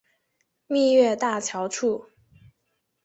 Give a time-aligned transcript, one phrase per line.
[0.65, 2.07] 蜜月大桥处。